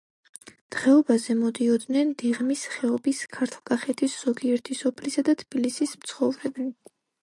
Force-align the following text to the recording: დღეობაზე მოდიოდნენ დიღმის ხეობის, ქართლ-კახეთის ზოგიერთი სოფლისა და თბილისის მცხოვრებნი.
დღეობაზე 0.75 1.35
მოდიოდნენ 1.41 2.15
დიღმის 2.23 2.65
ხეობის, 2.77 3.21
ქართლ-კახეთის 3.37 4.19
ზოგიერთი 4.27 4.83
სოფლისა 4.85 5.29
და 5.33 5.41
თბილისის 5.47 5.99
მცხოვრებნი. 6.05 6.73